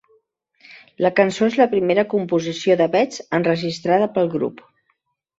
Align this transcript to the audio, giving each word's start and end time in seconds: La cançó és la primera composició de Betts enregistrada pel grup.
La 1.05 1.09
cançó 1.17 1.49
és 1.49 1.57
la 1.59 1.67
primera 1.73 2.05
composició 2.13 2.77
de 2.79 2.87
Betts 2.95 3.21
enregistrada 3.41 4.09
pel 4.17 4.33
grup. 4.37 4.65